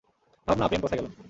ভাবনা, 0.47 0.65
প্রেম 0.67 0.81
কোথায় 0.81 0.99
গেলো? 0.99 1.11